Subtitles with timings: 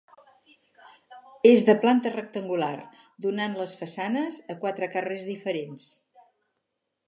[1.49, 2.71] És de planta rectangular,
[3.27, 5.89] donant les façanes a quatre carres diferents.